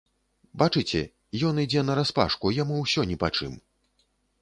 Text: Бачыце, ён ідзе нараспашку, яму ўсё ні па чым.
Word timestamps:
Бачыце, 0.61 1.01
ён 1.51 1.61
ідзе 1.65 1.85
нараспашку, 1.91 2.55
яму 2.63 2.83
ўсё 2.83 3.01
ні 3.15 3.23
па 3.25 3.33
чым. 3.37 3.53